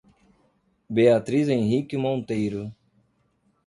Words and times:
Beatriz 0.89 1.47
Henrique 1.51 1.93
Monteiro 1.95 2.73